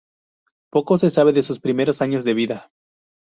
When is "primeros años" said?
1.59-2.23